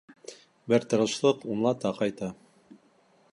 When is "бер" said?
0.73-0.87